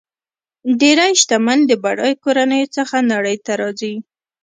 ډېری 0.79 1.11
شتمن 1.21 1.59
د 1.67 1.71
بډایو 1.83 2.21
کورنیو 2.23 2.71
څخه 2.77 2.95
نړۍ 3.11 3.35
ته 3.45 3.51
راځي. 3.61 3.95